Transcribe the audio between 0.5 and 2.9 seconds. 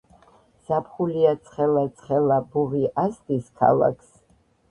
ზაფხულია ცხელა ცხელა ბუღი